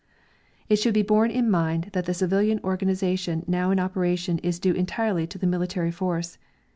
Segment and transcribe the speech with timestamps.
[0.67, 4.73] It should be borne in mind that the civilian organization now in operation is due
[4.73, 6.39] entirely to the military force.